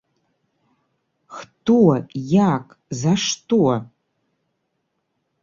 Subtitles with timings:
[1.35, 1.75] Хто,
[2.55, 2.65] як,
[3.03, 3.61] за што?!.